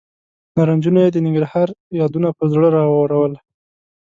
نارنجونو 0.55 0.99
یې 1.03 1.09
د 1.13 1.17
ننګرهار 1.25 1.69
یادونه 1.99 2.29
پر 2.37 2.45
زړه 2.53 2.69
راورول. 2.77 3.33